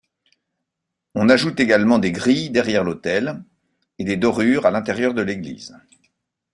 On 1.13 1.29
ajoute 1.29 1.59
également 1.59 1.99
des 1.99 2.11
grilles 2.11 2.49
derrière 2.49 2.83
l'autel 2.83 3.43
et 3.99 4.03
des 4.03 4.17
dorures 4.17 4.65
à 4.65 4.71
l'intérieur 4.71 5.13
de 5.13 5.21
l'église. 5.21 5.75